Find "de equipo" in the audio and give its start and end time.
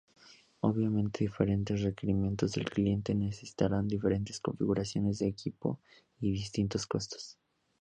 5.19-5.79